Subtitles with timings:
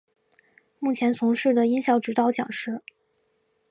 [0.79, 2.81] 目前从事的音效指导讲师。